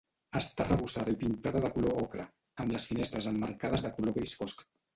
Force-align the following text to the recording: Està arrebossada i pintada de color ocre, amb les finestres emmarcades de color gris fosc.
Està 0.37 0.63
arrebossada 0.65 1.13
i 1.15 1.19
pintada 1.23 1.61
de 1.67 1.71
color 1.75 2.01
ocre, 2.05 2.27
amb 2.65 2.75
les 2.77 2.89
finestres 2.93 3.31
emmarcades 3.35 3.87
de 3.87 3.95
color 4.01 4.21
gris 4.21 4.39
fosc. 4.43 4.69